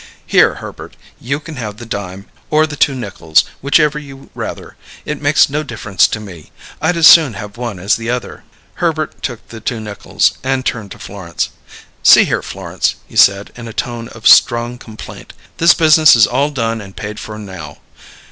"Here, 0.25 0.55
Herbert; 0.55 0.97
you 1.19 1.39
can 1.39 1.57
have 1.57 1.77
the 1.77 1.85
dime, 1.85 2.25
or 2.49 2.65
the 2.65 2.75
two 2.75 2.95
nickels, 2.95 3.43
whichever 3.61 3.99
you 3.99 4.31
rather. 4.33 4.75
It 5.05 5.21
makes 5.21 5.47
no 5.47 5.61
difference 5.61 6.07
to 6.07 6.19
me; 6.19 6.49
I'd 6.81 6.97
as 6.97 7.05
soon 7.05 7.35
have 7.35 7.55
one 7.55 7.77
as 7.77 7.97
the 7.97 8.09
other." 8.09 8.43
Herbert 8.81 9.21
took 9.21 9.47
the 9.49 9.59
two 9.59 9.79
nickels, 9.79 10.39
and 10.43 10.65
turned 10.65 10.89
to 10.93 10.97
Florence. 10.97 11.49
"See 12.01 12.23
here, 12.25 12.41
Florence," 12.41 12.95
he 13.07 13.15
said, 13.15 13.51
in 13.55 13.67
a 13.67 13.73
tone 13.73 14.07
of 14.07 14.27
strong 14.27 14.79
complaint. 14.79 15.33
"This 15.57 15.75
business 15.75 16.15
is 16.15 16.25
all 16.25 16.49
done 16.49 16.81
and 16.81 16.97
paid 16.97 17.19
for 17.19 17.37
now. 17.37 17.77